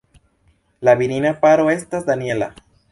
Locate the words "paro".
1.45-1.71